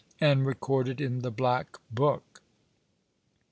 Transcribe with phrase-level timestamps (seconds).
[0.19, 2.41] and recorded in the Black Book.